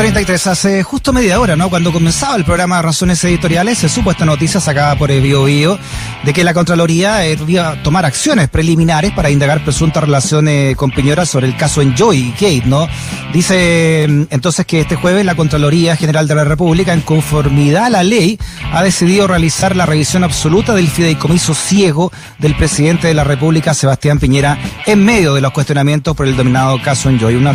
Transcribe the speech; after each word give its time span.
8.33, 0.00 0.46
hace 0.46 0.82
justo 0.82 1.12
media 1.12 1.38
hora, 1.40 1.56
¿no? 1.56 1.68
Cuando 1.68 1.92
comenzaba 1.92 2.34
el 2.36 2.44
programa 2.46 2.80
Razones 2.80 3.22
Editoriales, 3.22 3.76
se 3.76 3.90
supo 3.90 4.10
esta 4.10 4.24
noticia 4.24 4.58
sacada 4.58 4.96
por 4.96 5.10
el 5.10 5.20
Bio, 5.20 5.44
Bio 5.44 5.78
de 6.24 6.32
que 6.32 6.42
la 6.42 6.54
Contraloría 6.54 7.26
eh, 7.26 7.36
iba 7.46 7.72
a 7.72 7.82
tomar 7.82 8.06
acciones 8.06 8.48
preliminares 8.48 9.12
para 9.12 9.28
indagar 9.28 9.62
presuntas 9.62 10.02
relaciones 10.02 10.74
con 10.76 10.90
Piñera 10.90 11.26
sobre 11.26 11.48
el 11.48 11.56
caso 11.56 11.82
Enjoy 11.82 12.30
Gate, 12.32 12.62
¿no? 12.64 12.88
Dice 13.34 14.06
mm, 14.08 14.22
entonces 14.30 14.64
que 14.64 14.80
este 14.80 14.96
jueves 14.96 15.26
la 15.26 15.34
Contraloría 15.34 15.96
General 15.96 16.26
de 16.26 16.34
la 16.34 16.44
República, 16.44 16.94
en 16.94 17.02
conformidad 17.02 17.84
a 17.84 17.90
la 17.90 18.02
ley, 18.02 18.38
ha 18.72 18.82
decidido 18.82 19.26
realizar 19.26 19.76
la 19.76 19.84
revisión 19.84 20.24
absoluta 20.24 20.74
del 20.74 20.88
fideicomiso 20.88 21.52
ciego 21.52 22.10
del 22.38 22.56
presidente 22.56 23.06
de 23.06 23.12
la 23.12 23.24
República, 23.24 23.74
Sebastián 23.74 24.18
Piñera, 24.18 24.58
en 24.86 25.04
medio 25.04 25.34
de 25.34 25.42
los 25.42 25.52
cuestionamientos 25.52 26.16
por 26.16 26.26
el 26.26 26.38
dominado 26.38 26.80
caso 26.82 27.10
Enjoy. 27.10 27.34
Un 27.34 27.50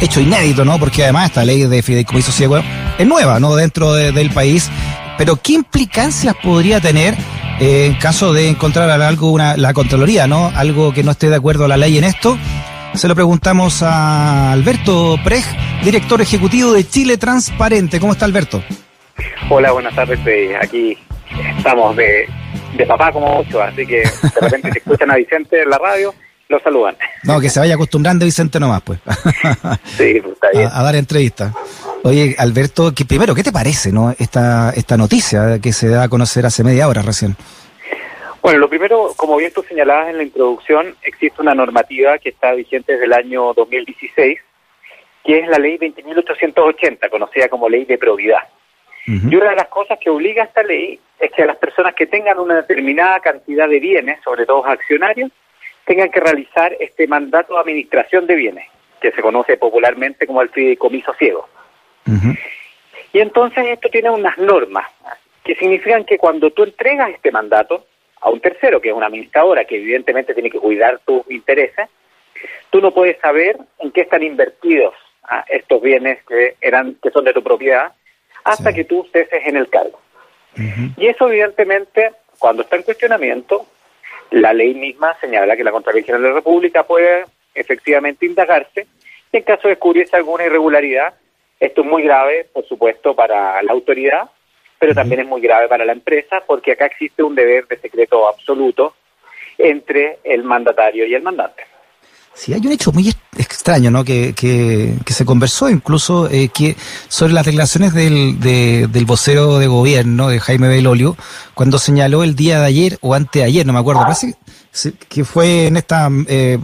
hecho 0.00 0.20
inédito, 0.20 0.64
¿no? 0.64 0.78
Porque 0.78 1.02
además 1.02 1.26
esta 1.26 1.44
ley 1.44 1.64
de 1.64 1.82
fideicomiso 1.88 2.32
ciego 2.32 2.58
es 2.98 3.06
nueva, 3.06 3.40
¿no? 3.40 3.56
Dentro 3.56 3.94
del 3.94 4.30
país. 4.30 4.70
Pero 5.16 5.36
¿qué 5.36 5.54
implicancias 5.54 6.34
podría 6.36 6.80
tener 6.80 7.14
eh, 7.60 7.86
en 7.86 7.94
caso 7.94 8.34
de 8.34 8.48
encontrar 8.48 8.90
algo, 8.90 9.32
una, 9.32 9.56
la 9.56 9.72
Contraloría, 9.72 10.26
¿no? 10.26 10.52
Algo 10.54 10.92
que 10.92 11.02
no 11.02 11.12
esté 11.12 11.30
de 11.30 11.36
acuerdo 11.36 11.64
a 11.64 11.68
la 11.68 11.78
ley 11.78 11.96
en 11.96 12.04
esto? 12.04 12.36
Se 12.92 13.08
lo 13.08 13.14
preguntamos 13.14 13.82
a 13.82 14.52
Alberto 14.52 15.16
Prej, 15.24 15.44
director 15.82 16.20
ejecutivo 16.20 16.72
de 16.72 16.86
Chile 16.86 17.16
Transparente. 17.16 18.00
¿Cómo 18.00 18.12
está 18.12 18.26
Alberto? 18.26 18.62
Hola, 19.48 19.72
buenas 19.72 19.94
tardes. 19.94 20.20
Aquí 20.60 20.96
estamos 21.56 21.96
de, 21.96 22.28
de 22.76 22.86
papá 22.86 23.12
como 23.12 23.38
ocho, 23.38 23.62
así 23.62 23.86
que 23.86 24.02
de 24.02 24.40
repente 24.42 24.72
se 24.72 24.78
escuchan 24.80 25.10
a 25.10 25.16
Vicente 25.16 25.62
en 25.62 25.70
la 25.70 25.78
radio 25.78 26.14
lo 26.48 26.58
saludan. 26.60 26.96
No, 27.24 27.40
que 27.40 27.50
se 27.50 27.60
vaya 27.60 27.74
acostumbrando 27.74 28.24
Vicente 28.24 28.58
nomás, 28.58 28.82
pues. 28.82 28.98
sí, 29.96 30.20
pues 30.20 30.34
está 30.34 30.48
bien. 30.54 30.68
A, 30.72 30.82
dar 30.82 30.96
entrevistas. 30.96 31.52
Oye, 32.04 32.36
Alberto, 32.38 32.92
que 32.94 33.04
primero, 33.04 33.34
¿qué 33.34 33.42
te 33.42 33.52
parece, 33.52 33.92
no, 33.92 34.14
esta, 34.18 34.70
esta 34.70 34.96
noticia 34.96 35.58
que 35.60 35.72
se 35.72 35.88
da 35.88 36.04
a 36.04 36.08
conocer 36.08 36.46
hace 36.46 36.62
media 36.64 36.88
hora 36.88 37.02
recién? 37.02 37.36
Bueno, 38.40 38.60
lo 38.60 38.68
primero, 38.68 39.12
como 39.16 39.36
bien 39.36 39.52
tú 39.52 39.62
señalabas 39.62 40.08
en 40.08 40.18
la 40.18 40.22
introducción, 40.22 40.94
existe 41.02 41.42
una 41.42 41.54
normativa 41.54 42.18
que 42.18 42.30
está 42.30 42.52
vigente 42.52 42.92
desde 42.92 43.06
el 43.06 43.12
año 43.12 43.52
2016, 43.52 44.38
que 45.24 45.38
es 45.40 45.48
la 45.48 45.58
ley 45.58 45.76
20.880, 45.76 47.10
conocida 47.10 47.48
como 47.48 47.68
ley 47.68 47.84
de 47.84 47.98
probidad. 47.98 48.42
Y 49.06 49.34
una 49.36 49.50
de 49.50 49.56
las 49.56 49.68
cosas 49.68 49.98
que 49.98 50.10
obliga 50.10 50.42
a 50.42 50.46
esta 50.46 50.62
ley 50.62 51.00
es 51.18 51.32
que 51.32 51.42
a 51.42 51.46
las 51.46 51.56
personas 51.56 51.94
que 51.94 52.06
tengan 52.06 52.38
una 52.38 52.56
determinada 52.56 53.18
cantidad 53.20 53.66
de 53.66 53.80
bienes, 53.80 54.20
sobre 54.22 54.44
todo 54.44 54.66
accionarios, 54.66 55.30
tengan 55.86 56.10
que 56.10 56.20
realizar 56.20 56.76
este 56.78 57.06
mandato 57.06 57.54
de 57.54 57.60
administración 57.60 58.26
de 58.26 58.34
bienes, 58.34 58.66
que 59.00 59.10
se 59.12 59.22
conoce 59.22 59.56
popularmente 59.56 60.26
como 60.26 60.42
el 60.42 60.50
fideicomiso 60.50 61.14
ciego. 61.14 61.48
Y 63.12 63.20
entonces 63.20 63.66
esto 63.66 63.88
tiene 63.88 64.10
unas 64.10 64.36
normas 64.38 64.86
que 65.44 65.54
significan 65.54 66.04
que 66.04 66.18
cuando 66.18 66.50
tú 66.50 66.64
entregas 66.64 67.10
este 67.10 67.30
mandato 67.30 67.86
a 68.20 68.30
un 68.30 68.40
tercero, 68.40 68.80
que 68.80 68.88
es 68.88 68.94
una 68.94 69.06
administradora 69.06 69.64
que 69.64 69.76
evidentemente 69.76 70.34
tiene 70.34 70.50
que 70.50 70.58
cuidar 70.58 71.00
tus 71.06 71.22
intereses, 71.30 71.88
tú 72.70 72.80
no 72.80 72.92
puedes 72.92 73.18
saber 73.20 73.56
en 73.78 73.90
qué 73.92 74.02
están 74.02 74.22
invertidos 74.22 74.94
¿ah? 75.24 75.44
estos 75.48 75.80
bienes 75.80 76.22
que 76.24 76.56
eran 76.60 76.96
que 77.02 77.10
son 77.10 77.24
de 77.24 77.32
tu 77.32 77.42
propiedad 77.42 77.92
hasta 78.44 78.72
que 78.72 78.84
tú 78.84 79.06
ceses 79.12 79.46
en 79.46 79.56
el 79.56 79.68
cargo. 79.68 80.00
Y 80.96 81.06
eso 81.06 81.28
evidentemente 81.28 82.12
cuando 82.38 82.62
está 82.62 82.76
en 82.76 82.82
cuestionamiento 82.82 83.66
la 84.30 84.52
ley 84.52 84.74
misma 84.74 85.16
señala 85.20 85.56
que 85.56 85.64
la 85.64 85.70
Contraloría 85.70 86.04
General 86.04 86.22
de 86.22 86.28
la 86.28 86.34
República 86.36 86.82
puede 86.82 87.24
efectivamente 87.54 88.26
indagarse 88.26 88.86
en 89.32 89.42
caso 89.42 89.68
de 89.68 89.74
descubrirse 89.74 90.16
alguna 90.16 90.44
irregularidad. 90.44 91.14
Esto 91.60 91.80
es 91.82 91.86
muy 91.86 92.02
grave, 92.02 92.48
por 92.52 92.66
supuesto, 92.66 93.14
para 93.14 93.60
la 93.62 93.72
autoridad, 93.72 94.30
pero 94.78 94.94
también 94.94 95.22
es 95.22 95.26
muy 95.26 95.40
grave 95.40 95.68
para 95.68 95.84
la 95.84 95.92
empresa 95.92 96.42
porque 96.46 96.72
acá 96.72 96.86
existe 96.86 97.22
un 97.22 97.34
deber 97.34 97.66
de 97.66 97.78
secreto 97.78 98.28
absoluto 98.28 98.94
entre 99.58 100.18
el 100.22 100.44
mandatario 100.44 101.06
y 101.06 101.14
el 101.14 101.22
mandante. 101.22 101.64
Sí, 102.38 102.54
hay 102.54 102.60
un 102.64 102.70
hecho 102.70 102.92
muy 102.92 103.12
extraño, 103.36 103.90
¿no? 103.90 104.04
Que, 104.04 104.32
que, 104.32 105.12
se 105.12 105.24
conversó 105.24 105.68
incluso 105.68 106.30
eh, 106.30 106.50
que 106.50 106.76
sobre 107.08 107.32
las 107.32 107.44
declaraciones 107.44 107.92
del, 107.92 108.38
del 108.38 109.04
vocero 109.06 109.58
de 109.58 109.66
gobierno, 109.66 110.28
de 110.28 110.38
Jaime 110.38 110.68
Belolio, 110.68 111.16
cuando 111.54 111.78
señaló 111.78 112.22
el 112.22 112.36
día 112.36 112.60
de 112.60 112.66
ayer 112.66 112.98
o 113.00 113.14
anteayer, 113.14 113.66
no 113.66 113.72
me 113.72 113.80
acuerdo, 113.80 114.02
parece 114.02 114.36
que 115.08 115.24
fue 115.24 115.66
en 115.66 115.78
esta, 115.78 116.08
eh, 116.28 116.58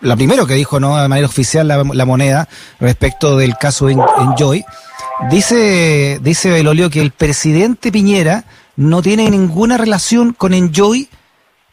la, 0.00 0.16
primero 0.16 0.46
que 0.46 0.54
dijo, 0.54 0.80
¿no? 0.80 1.00
De 1.00 1.08
manera 1.08 1.26
oficial 1.26 1.68
la, 1.68 2.04
moneda 2.04 2.48
respecto 2.80 3.36
del 3.36 3.56
caso 3.56 3.88
en, 3.88 4.00
Joy. 4.36 4.64
Dice, 5.30 6.18
dice 6.22 6.50
Belolio 6.50 6.90
que 6.90 7.00
el 7.00 7.10
presidente 7.10 7.90
Piñera 7.90 8.44
no 8.76 9.02
tiene 9.02 9.30
ninguna 9.30 9.76
relación 9.76 10.32
con 10.32 10.54
Enjoy 10.54 11.08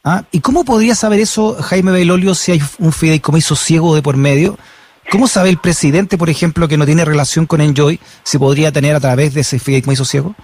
¿Ah? 0.08 0.24
¿Y 0.32 0.40
cómo 0.40 0.64
podría 0.64 0.94
saber 0.94 1.20
eso 1.20 1.56
Jaime 1.56 1.92
Belolio 1.92 2.36
si 2.36 2.52
hay 2.52 2.60
un 2.78 2.94
fideicomiso 2.94 3.56
ciego 3.56 3.96
de 3.96 4.04
por 4.04 4.18
medio? 4.18 4.56
¿Cómo 5.10 5.28
sabe 5.28 5.50
el 5.50 5.58
presidente, 5.58 6.16
por 6.16 6.30
ejemplo, 6.30 6.68
que 6.68 6.78
no 6.78 6.86
tiene 6.86 7.04
relación 7.04 7.48
con 7.48 7.60
Enjoy, 7.60 8.00
si 8.22 8.38
podría 8.38 8.72
tener 8.72 8.96
a 8.96 9.00
través 9.00 9.34
de 9.34 9.42
ese 9.42 9.58
fideicomiso 9.58 10.06
ciego? 10.06 10.36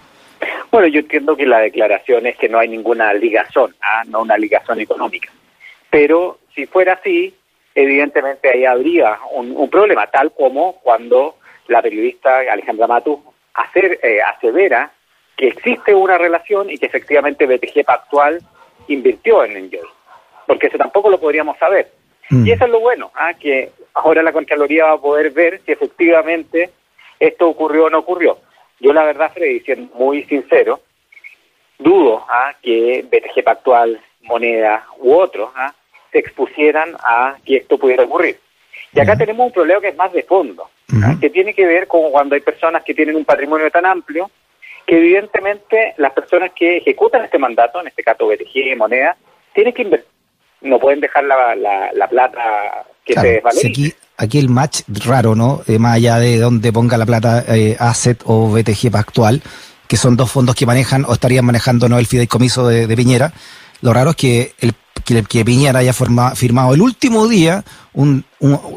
Bueno, 0.71 0.87
yo 0.87 1.01
entiendo 1.01 1.37
que 1.37 1.45
la 1.45 1.59
declaración 1.59 2.25
es 2.25 2.37
que 2.37 2.49
no 2.49 2.57
hay 2.57 2.69
ninguna 2.69 3.13
ligazón, 3.13 3.75
¿ah? 3.83 4.01
no 4.07 4.23
una 4.23 4.35
ligazón 4.35 4.79
económica. 4.79 5.29
Pero 5.91 6.39
si 6.55 6.65
fuera 6.65 6.93
así, 6.93 7.35
evidentemente 7.75 8.49
ahí 8.49 8.65
habría 8.65 9.17
un, 9.31 9.69
problema, 9.69 10.07
tal 10.07 10.31
como 10.31 10.73
cuando 10.81 11.37
la 11.67 11.81
periodista 11.81 12.39
Alejandra 12.39 12.87
Matu 12.87 13.23
hacer, 13.53 13.99
eh, 14.03 14.21
asevera 14.21 14.91
que 15.37 15.47
existe 15.47 15.93
una 15.93 16.17
relación 16.17 16.69
y 16.69 16.77
que 16.77 16.85
efectivamente 16.85 17.45
BTG 17.45 17.85
Pactual 17.85 18.41
invirtió 18.87 19.43
en 19.43 19.57
Enjoy, 19.57 19.87
porque 20.45 20.67
eso 20.67 20.77
tampoco 20.77 21.09
lo 21.09 21.19
podríamos 21.19 21.57
saber. 21.57 21.91
Mm. 22.29 22.45
Y 22.45 22.51
eso 22.51 22.65
es 22.65 22.71
lo 22.71 22.79
bueno, 22.79 23.11
¿ah? 23.15 23.33
que 23.33 23.71
ahora 23.93 24.23
la 24.23 24.33
Contraloría 24.33 24.85
va 24.85 24.93
a 24.93 25.01
poder 25.01 25.31
ver 25.31 25.61
si 25.65 25.71
efectivamente 25.71 26.69
esto 27.19 27.49
ocurrió 27.49 27.85
o 27.85 27.89
no 27.89 27.99
ocurrió. 27.99 28.37
Yo 28.79 28.93
la 28.93 29.03
verdad, 29.03 29.31
Freddy, 29.33 29.59
siendo 29.61 29.93
muy 29.95 30.23
sincero, 30.23 30.81
dudo 31.77 32.25
¿ah? 32.29 32.55
que 32.61 33.05
BTG 33.09 33.43
Pactual, 33.43 33.99
Moneda 34.21 34.85
u 34.99 35.13
otros 35.13 35.49
¿ah? 35.55 35.73
Se 36.11 36.19
expusieran 36.19 36.95
a 37.03 37.37
que 37.45 37.57
esto 37.57 37.77
pudiera 37.77 38.03
ocurrir. 38.03 38.37
Y 38.93 38.99
acá 38.99 39.15
tenemos 39.15 39.47
un 39.47 39.53
problema 39.53 39.79
que 39.79 39.89
es 39.89 39.95
más 39.95 40.11
de 40.11 40.23
fondo, 40.23 40.69
que 41.19 41.29
tiene 41.29 41.53
que 41.53 41.65
ver 41.65 41.87
con 41.87 42.11
cuando 42.11 42.35
hay 42.35 42.41
personas 42.41 42.83
que 42.83 42.93
tienen 42.93 43.15
un 43.15 43.25
patrimonio 43.25 43.71
tan 43.71 43.85
amplio 43.85 44.29
que 44.85 44.97
evidentemente 44.97 45.93
las 45.97 46.11
personas 46.11 46.51
que 46.53 46.77
ejecutan 46.77 47.23
este 47.23 47.37
mandato, 47.37 47.79
en 47.79 47.87
este 47.87 48.03
caso 48.03 48.27
BTG, 48.27 48.75
moneda, 48.77 49.15
tienen 49.53 49.73
que 49.73 49.83
invertir. 49.83 50.09
No 50.61 50.79
pueden 50.79 50.99
dejar 50.99 51.23
la, 51.23 51.55
la, 51.55 52.07
plata 52.07 52.85
que 53.05 53.13
se 53.13 53.27
desvalorice. 53.27 53.67
aquí, 53.67 53.93
aquí 54.17 54.37
el 54.37 54.49
match 54.49 54.81
raro, 55.05 55.33
¿no? 55.33 55.61
Eh, 55.67 55.79
más 55.79 55.95
allá 55.95 56.19
de 56.19 56.37
donde 56.37 56.71
ponga 56.71 56.97
la 56.97 57.05
plata 57.05 57.43
eh, 57.47 57.75
Asset 57.79 58.21
o 58.25 58.51
BTG 58.51 58.95
actual, 58.95 59.41
que 59.87 59.97
son 59.97 60.17
dos 60.17 60.31
fondos 60.31 60.55
que 60.55 60.65
manejan 60.65 61.05
o 61.07 61.13
estarían 61.13 61.45
manejando 61.45 61.89
no 61.89 61.97
el 61.97 62.05
fideicomiso 62.05 62.67
de, 62.67 62.85
de 62.85 62.95
Piñera. 62.95 63.33
Lo 63.81 63.93
raro 63.93 64.11
es 64.11 64.15
que 64.17 64.53
el 64.59 64.73
que, 65.03 65.45
Piñera 65.45 65.79
haya 65.79 65.93
firmado 65.93 66.73
el 66.73 66.81
último 66.81 67.27
día 67.27 67.63
un, 67.93 68.23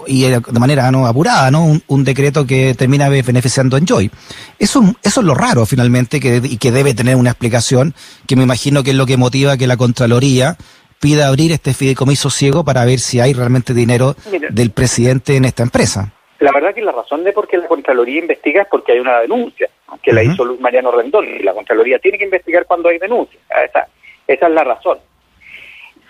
y 0.07 0.29
de 0.29 0.41
manera 0.59 0.91
no 0.91 1.07
apurada, 1.07 1.51
¿no? 1.51 1.67
Un, 1.87 2.05
decreto 2.05 2.47
que 2.47 2.75
termina 2.75 3.09
beneficiando 3.09 3.77
a 3.77 3.79
Enjoy. 3.79 4.11
Eso, 4.59 4.83
eso 5.03 5.21
es 5.21 5.27
lo 5.27 5.35
raro 5.35 5.67
finalmente 5.67 6.21
que, 6.21 6.41
y 6.43 6.59
que 6.59 6.71
debe 6.71 6.95
tener 6.95 7.17
una 7.17 7.31
explicación 7.31 7.95
que 8.27 8.37
me 8.37 8.43
imagino 8.43 8.83
que 8.83 8.91
es 8.91 8.97
lo 8.97 9.07
que 9.07 9.17
motiva 9.17 9.57
que 9.57 9.67
la 9.67 9.77
Contraloría 9.77 10.57
pida 11.01 11.29
abrir 11.29 11.53
este 11.53 11.75
fideicomiso 11.75 12.31
ciego 12.31 12.65
para 12.65 12.85
ver 12.85 12.99
si 12.99 13.21
hay 13.21 13.33
realmente 13.33 13.75
dinero 13.75 14.15
del 14.51 14.71
presidente 14.71 15.37
en 15.37 15.45
esta 15.45 15.63
empresa. 15.63 16.13
La 16.41 16.51
verdad 16.53 16.75
que 16.75 16.83
la 16.83 16.93
razón 16.93 17.25
de 17.25 17.33
por 17.33 17.47
qué 17.47 17.57
la 17.57 17.69
Contraloría 17.69 18.19
investiga 18.19 18.63
es 18.63 18.69
porque 18.69 18.93
hay 18.93 18.99
una 18.99 19.21
denuncia, 19.21 19.69
que 20.03 20.13
la 20.13 20.23
hizo 20.23 20.45
Luis 20.45 20.61
Mariano 20.61 20.91
Rendón, 20.91 21.27
y 21.27 21.43
la 21.43 21.53
Contraloría 21.53 21.99
tiene 21.99 22.19
que 22.19 22.25
investigar 22.25 22.67
cuando 22.67 22.89
hay 22.89 22.99
denuncia. 22.99 23.39
Esa, 23.65 23.87
esa 24.27 24.47
es 24.47 24.53
la 24.53 24.65
razón 24.65 24.99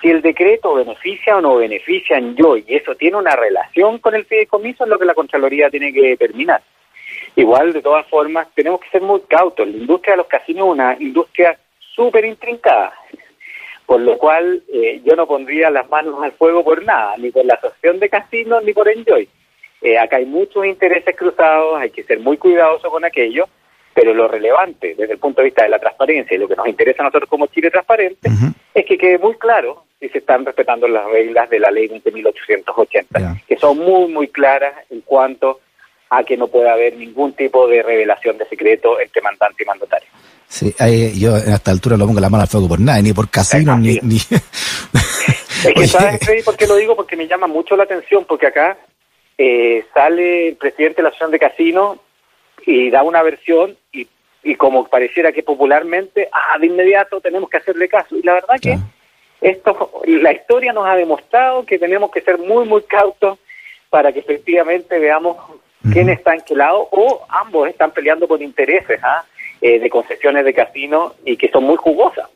si 0.05 0.11
el 0.11 0.21
decreto 0.21 0.75
beneficia 0.75 1.39
o 1.39 1.41
no 1.41 1.57
beneficia 1.57 2.19
en 2.19 2.37
yo 2.37 2.59
y 2.59 2.65
eso 2.69 2.95
tiene 2.95 3.17
una 3.17 3.35
relación 3.35 3.99
con 4.01 4.15
el 4.15 4.27
fideicomiso 4.27 4.85
es 4.85 4.91
lo 4.91 4.99
que 4.99 5.07
la 5.07 5.15
Contraloría 5.15 5.71
tiene 5.71 5.95
que 5.95 6.09
determinar. 6.09 6.61
Igual, 7.37 7.73
de 7.73 7.81
todas 7.81 8.07
formas, 8.09 8.49
tenemos 8.55 8.81
que 8.81 8.91
ser 8.91 9.01
muy 9.01 9.21
cautos. 9.23 9.67
La 9.67 9.79
industria 9.79 10.13
de 10.13 10.19
los 10.19 10.27
casinos 10.27 10.67
es 10.67 10.73
una 10.75 10.97
industria 11.01 11.59
súper 11.79 12.27
intrincada, 12.27 12.93
por 13.87 13.99
lo 14.03 14.19
cual 14.19 14.63
eh, 14.71 15.01
yo 15.07 15.17
no 15.17 15.27
pondría 15.27 15.71
las 15.71 15.89
manos 15.89 16.23
al 16.23 16.33
fuego 16.33 16.63
por 16.63 16.85
nada, 16.85 17.15
ni 17.17 17.31
por 17.31 17.47
la 17.47 17.55
asociación 17.55 17.99
de 17.99 18.11
casinos 18.11 18.63
ni 18.63 18.75
por 18.75 18.87
Enjoy. 18.91 19.27
Eh, 19.81 19.99
acá 19.99 20.17
hay 20.17 20.27
muchos 20.27 20.67
intereses 20.67 21.17
cruzados, 21.17 21.81
hay 21.81 21.89
que 21.89 22.03
ser 22.03 22.21
muy 22.21 22.37
cuidadoso 22.37 22.91
con 22.91 23.07
aquello, 23.07 23.47
pero 23.95 24.13
lo 24.13 24.29
relevante 24.29 24.95
desde 24.99 25.15
el 25.15 25.19
punto 25.19 25.41
de 25.41 25.47
vista 25.47 25.63
de 25.63 25.71
la 25.71 25.79
transparencia 25.79 26.35
y 26.35 26.41
lo 26.41 26.49
que 26.49 26.57
nos 26.57 26.69
interesa 26.69 27.03
a 27.03 27.07
nosotros 27.07 27.31
como 27.31 27.47
Chile 27.47 27.71
Transparente 27.71 28.29
es 28.75 28.85
que 28.85 28.99
quede 28.99 29.19
muy 29.19 29.35
claro 29.37 29.85
si 30.01 30.09
se 30.09 30.19
están 30.19 30.45
respetando 30.45 30.89
las 30.89 31.07
reglas 31.07 31.49
de 31.51 31.61
la 31.61 31.71
ley 31.71 31.89
20.880, 31.89 33.45
que 33.47 33.57
son 33.57 33.79
muy, 33.79 34.13
muy 34.13 34.29
claras 34.29 34.75
en 34.91 35.01
cuanto 35.03 35.61
a 36.11 36.23
que 36.23 36.37
no 36.37 36.49
pueda 36.49 36.73
haber 36.73 36.97
ningún 36.97 37.33
tipo 37.33 37.67
de 37.67 37.83
revelación 37.83 38.39
de 38.39 38.47
secreto 38.47 39.01
entre 39.01 39.23
mandante 39.23 39.63
y 39.63 39.67
mandatario. 39.67 40.09
Sí, 40.47 40.75
yo 41.19 41.35
a 41.35 41.39
esta 41.39 41.71
altura 41.71 41.97
lo 41.97 42.07
pongo 42.07 42.21
la 42.21 42.29
mano 42.29 42.43
al 42.43 42.49
fuego 42.49 42.69
por 42.69 42.81
nada, 42.81 43.01
ni 43.03 43.13
por 43.13 43.29
casino, 43.29 43.77
ni... 43.77 43.99
ni... 44.03 44.17
es 44.17 45.75
que, 45.75 45.87
¿sabes, 45.87 46.21
por 46.45 46.57
qué 46.57 46.67
lo 46.67 46.77
digo? 46.77 46.95
Porque 46.95 47.17
me 47.17 47.27
llama 47.27 47.47
mucho 47.47 47.77
la 47.77 47.85
atención, 47.85 48.25
porque 48.25 48.49
acá 48.49 48.77
eh, 49.37 49.85
sale 49.93 50.49
el 50.49 50.57
presidente 50.57 50.97
de 50.97 51.03
la 51.05 51.09
asociación 51.09 51.33
de 51.33 51.39
casino 51.39 51.99
y 52.67 52.91
da 52.91 53.03
una 53.03 53.23
versión 53.23 53.77
y, 53.93 54.07
y 54.45 54.55
como 54.55 54.87
pareciera 54.87 55.33
que 55.33 55.43
popularmente, 55.43 56.29
ah, 56.31 56.59
de 56.59 56.67
inmediato 56.67 57.21
tenemos 57.21 57.51
que 57.51 57.57
hacerle 57.57 57.89
caso. 57.89 58.17
Y 58.17 58.23
la 58.23 58.35
verdad 58.35 58.57
que 58.61 58.79
esto, 59.45 59.91
la 60.07 60.33
historia 60.33 60.73
nos 60.73 60.87
ha 60.87 60.97
demostrado 60.97 61.67
que 61.67 61.79
tenemos 61.79 62.11
que 62.11 62.23
ser 62.23 62.39
muy, 62.39 62.67
muy 62.67 62.83
cautos 62.83 63.39
para 63.91 64.11
que 64.11 64.21
efectivamente 64.21 64.99
veamos 64.99 65.37
quién 65.93 66.09
está 66.09 66.35
en 66.35 66.41
qué 66.41 66.57
lado 66.57 66.89
o 66.91 67.21
ambos 67.29 67.69
están 67.69 67.91
peleando 67.91 68.27
por 68.27 68.41
intereses 68.41 68.99
¿ah? 69.03 69.23
eh, 69.61 69.79
de 69.79 69.91
concesiones 69.91 70.47
de 70.47 70.55
casino 70.55 71.15
y 71.27 71.37
que 71.37 71.51
son 71.51 71.65
muy 71.65 71.77
jugosas. 71.77 72.27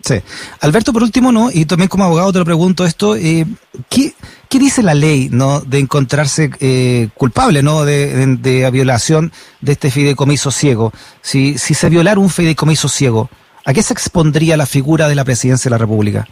Sí. 0.00 0.14
Alberto, 0.60 0.92
por 0.92 1.02
último, 1.02 1.32
¿no? 1.32 1.50
Y 1.52 1.64
también 1.64 1.88
como 1.88 2.04
abogado 2.04 2.32
te 2.32 2.38
lo 2.38 2.44
pregunto 2.44 2.84
esto, 2.84 3.16
eh, 3.16 3.44
¿qué, 3.88 4.12
¿qué, 4.48 4.58
dice 4.58 4.82
la 4.82 4.94
ley, 4.94 5.28
¿no? 5.30 5.60
De 5.60 5.78
encontrarse 5.78 6.50
eh, 6.60 7.08
culpable, 7.14 7.62
¿no? 7.62 7.84
De, 7.84 8.26
de, 8.36 8.70
violación 8.70 9.32
de 9.60 9.72
este 9.72 9.90
fideicomiso 9.90 10.50
ciego. 10.50 10.92
Si, 11.20 11.58
si 11.58 11.74
se 11.74 11.88
violara 11.88 12.18
un 12.18 12.30
fideicomiso 12.30 12.88
ciego, 12.88 13.28
¿a 13.64 13.72
qué 13.72 13.82
se 13.82 13.92
expondría 13.92 14.56
la 14.56 14.66
figura 14.66 15.08
de 15.08 15.14
la 15.14 15.24
presidencia 15.24 15.68
de 15.68 15.74
la 15.74 15.78
República? 15.78 16.26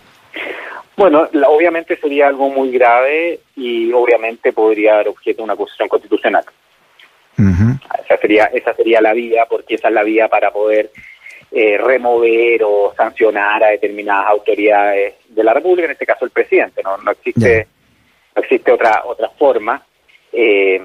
Bueno, 0.97 1.27
obviamente 1.47 1.97
sería 1.97 2.27
algo 2.27 2.51
muy 2.51 2.71
grave 2.71 3.41
y 3.57 3.91
obviamente 3.93 4.53
podría 4.53 4.97
dar 4.97 5.09
objeto 5.09 5.41
a 5.41 5.45
una 5.45 5.55
acusación 5.55 5.89
constitucional. 5.89 6.45
Esa 8.05 8.19
sería 8.21 8.45
esa 8.53 8.75
sería 8.75 9.01
la 9.01 9.15
vía, 9.15 9.47
porque 9.49 9.77
esa 9.77 9.89
es 9.89 9.95
la 9.95 10.03
vía 10.03 10.29
para 10.29 10.51
poder 10.51 10.91
eh, 11.53 11.79
remover 11.79 12.63
o 12.65 12.93
sancionar 12.95 13.65
a 13.65 13.69
determinadas 13.69 14.27
autoridades 14.27 15.15
de 15.29 15.45
la 15.45 15.55
República, 15.55 15.87
en 15.87 15.93
este 15.93 16.05
caso 16.05 16.27
el 16.27 16.33
presidente. 16.33 16.83
No, 16.83 16.99
no 16.99 17.13
existe 17.13 17.67
no 18.37 18.43
existe 18.43 18.71
otra 18.71 19.03
otra 19.07 19.31
forma. 19.31 19.83
Eh, 20.33 20.83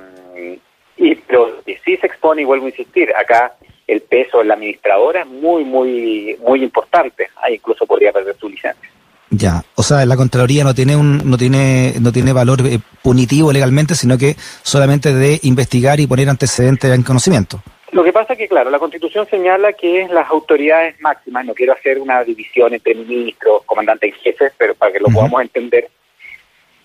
y 0.97 1.15
pero 1.15 1.61
sí 1.65 1.97
se 1.97 2.07
expone 2.07 2.43
y 2.43 2.45
vuelvo 2.45 2.67
a 2.67 2.69
insistir, 2.69 3.13
acá 3.13 3.55
el 3.87 4.01
peso 4.01 4.39
de 4.39 4.45
la 4.45 4.55
administradora 4.55 5.21
es 5.21 5.27
muy 5.27 5.63
muy 5.63 6.37
muy 6.45 6.63
importante. 6.63 7.27
Ahí 7.43 7.55
incluso 7.55 7.85
podría 7.85 8.11
perder 8.11 8.35
su 8.37 8.49
licencia. 8.49 8.89
Ya, 9.31 9.63
o 9.75 9.83
sea, 9.83 10.05
la 10.05 10.15
Contraloría 10.15 10.63
no 10.63 10.73
tiene 10.73 10.95
un, 10.95 11.29
no 11.29 11.37
tiene, 11.37 11.93
no 11.99 12.11
tiene 12.11 12.31
valor 12.31 12.59
eh, 12.61 12.79
punitivo 13.01 13.51
legalmente, 13.51 13.95
sino 13.95 14.17
que 14.17 14.35
solamente 14.61 15.13
de 15.13 15.39
investigar 15.43 15.99
y 15.99 16.07
poner 16.07 16.29
antecedentes 16.29 16.93
en 16.93 17.03
conocimiento. 17.03 17.61
Lo 17.91 18.03
que 18.03 18.13
pasa 18.13 18.33
es 18.33 18.39
que, 18.39 18.47
claro, 18.47 18.69
la 18.69 18.79
Constitución 18.79 19.27
señala 19.29 19.73
que 19.73 20.07
las 20.11 20.29
autoridades 20.29 20.99
máximas, 21.01 21.45
no 21.45 21.53
quiero 21.53 21.73
hacer 21.73 21.99
una 21.99 22.23
división 22.23 22.73
entre 22.73 22.93
ministros, 22.93 23.63
comandantes 23.65 24.13
y 24.15 24.19
jefes, 24.21 24.53
pero 24.57 24.75
para 24.75 24.91
que 24.91 24.99
lo 24.99 25.07
podamos 25.07 25.41
entender, 25.41 25.89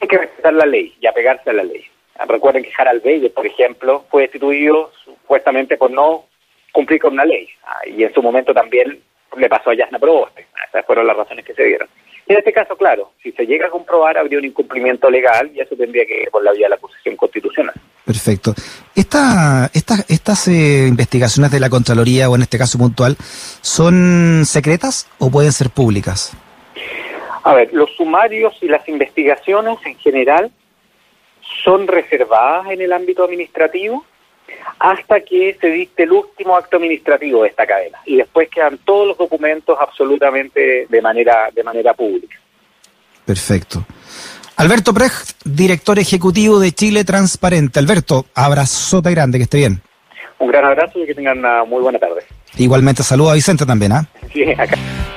hay 0.01 0.09
que 0.09 0.19
respetar 0.19 0.55
la 0.55 0.67
ley 0.67 0.95
y 1.01 1.07
apegarse 1.07 1.51
a 1.51 1.53
la 1.53 1.65
ley. 1.65 1.85
Recuerden 2.27 2.63
que 2.63 2.71
Harald 2.77 3.03
Bader, 3.03 3.33
por 3.33 3.47
ejemplo, 3.47 4.05
fue 4.11 4.23
destituido 4.23 4.93
supuestamente 5.05 5.77
por 5.77 5.91
no 5.91 6.25
cumplir 6.73 7.01
con 7.01 7.13
una 7.15 7.25
ley. 7.25 7.49
Ah, 7.65 7.81
y 7.87 8.03
en 8.03 8.13
su 8.13 8.23
momento 8.23 8.53
también 8.53 9.01
le 9.37 9.49
pasó 9.49 9.71
a 9.71 9.75
Yasna 9.75 9.99
Proboste. 9.99 10.47
Esas 10.69 10.85
fueron 10.87 11.07
las 11.07 11.17
razones 11.17 11.45
que 11.45 11.55
se 11.55 11.65
dieron. 11.65 11.89
En 12.27 12.37
este 12.37 12.53
caso, 12.53 12.77
claro, 12.77 13.11
si 13.23 13.33
se 13.33 13.45
llega 13.45 13.67
a 13.67 13.71
comprobar, 13.71 14.17
habría 14.17 14.39
un 14.39 14.45
incumplimiento 14.45 15.11
legal 15.11 15.51
y 15.53 15.61
eso 15.61 15.75
tendría 15.75 16.07
que 16.07 16.23
ir 16.23 16.31
por 16.31 16.45
la 16.45 16.53
vía 16.53 16.67
de 16.67 16.71
la 16.71 16.77
acusación 16.77 17.17
constitucional. 17.17 17.75
Perfecto. 18.05 18.55
Esta, 18.95 19.69
¿Estas 19.75 20.47
eh, 20.47 20.87
investigaciones 20.89 21.51
de 21.51 21.59
la 21.59 21.69
Contraloría, 21.69 22.31
o 22.31 22.37
en 22.37 22.43
este 22.43 22.57
caso 22.57 22.79
puntual, 22.79 23.17
son 23.61 24.45
secretas 24.45 25.09
o 25.19 25.29
pueden 25.31 25.51
ser 25.51 25.71
públicas? 25.71 26.33
A 27.43 27.55
ver, 27.55 27.73
los 27.73 27.91
sumarios 27.97 28.57
y 28.61 28.69
las 28.69 28.89
investigaciones 28.89 29.79
en 29.85 29.97
general 29.97 30.53
son 31.65 31.89
reservadas 31.89 32.71
en 32.71 32.81
el 32.81 32.93
ámbito 32.93 33.25
administrativo 33.25 34.05
hasta 34.79 35.21
que 35.21 35.57
se 35.61 35.69
dicte 35.69 36.05
el 36.05 36.13
último 36.13 36.57
acto 36.57 36.77
administrativo 36.77 37.43
de 37.43 37.49
esta 37.49 37.67
cadena 37.67 37.99
y 38.07 38.17
después 38.17 38.49
quedan 38.49 38.79
todos 38.79 39.09
los 39.09 39.19
documentos 39.19 39.77
absolutamente 39.81 40.87
de 40.89 41.03
manera 41.03 41.51
de 41.55 41.63
manera 41.63 41.95
pública. 41.95 42.39
Perfecto. 43.25 43.85
Alberto 44.57 44.93
Precht, 44.93 45.43
director 45.45 45.99
ejecutivo 45.99 46.59
de 46.59 46.73
Chile 46.73 47.05
Transparente. 47.05 47.79
Alberto, 47.79 48.27
abrazote 48.35 49.11
grande, 49.11 49.39
que 49.39 49.45
esté 49.45 49.59
bien. 49.59 49.81
Un 50.39 50.49
gran 50.49 50.65
abrazo 50.65 50.99
y 50.99 51.07
que 51.07 51.15
tengan 51.15 51.39
una 51.39 51.65
muy 51.65 51.83
buena 51.83 51.99
tarde. 51.99 52.25
Igualmente, 52.57 53.03
saludo 53.03 53.31
a 53.31 53.35
Vicente 53.35 53.65
también, 53.65 53.93
¿ah? 53.93 54.07
Sí, 54.33 54.45
acá. 54.53 54.77